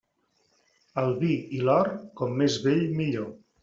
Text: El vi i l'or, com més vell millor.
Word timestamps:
El 1.03 1.13
vi 1.21 1.31
i 1.59 1.63
l'or, 1.69 1.93
com 2.21 2.37
més 2.43 2.61
vell 2.69 2.87
millor. 3.01 3.35